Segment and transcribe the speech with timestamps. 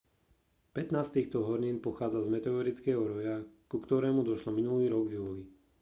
[0.75, 3.35] pätnásť z týchto hornín pochádza z meteorického roja
[3.71, 5.43] ku ktorému došlo minulý rok v júli